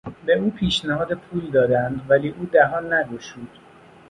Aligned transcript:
به 0.25 0.33
او 0.37 0.51
پیشنهاد 0.51 1.13
پول 1.13 1.51
دادند 1.51 2.01
ولی 2.09 2.29
او 2.29 2.45
دهان 2.45 2.93
نگشود. 2.93 3.57